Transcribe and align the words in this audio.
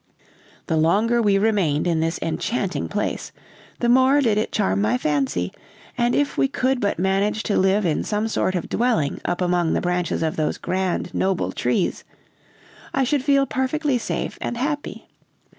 "The 0.65 0.77
longer 0.77 1.21
we 1.21 1.37
remained 1.37 1.85
in 1.85 1.99
this 1.99 2.17
enchanting 2.23 2.87
place, 2.87 3.31
the 3.81 3.87
more 3.87 4.19
did 4.19 4.35
it 4.39 4.51
charm 4.51 4.81
my 4.81 4.97
fancy; 4.97 5.51
and 5.95 6.15
if 6.15 6.39
we 6.39 6.47
could 6.47 6.81
but 6.81 6.97
manage 6.97 7.43
to 7.43 7.55
live 7.55 7.85
in 7.85 8.03
some 8.03 8.27
sort 8.27 8.55
of 8.55 8.67
dwelling 8.67 9.21
up 9.25 9.41
among 9.41 9.73
the 9.73 9.79
branches 9.79 10.23
of 10.23 10.37
those 10.37 10.57
grand, 10.57 11.13
noble 11.13 11.51
trees, 11.51 12.03
I 12.95 13.03
should 13.03 13.23
feel 13.23 13.45
perfectly 13.45 13.99
safe 13.99 14.39
and 14.41 14.57
happy. 14.57 15.07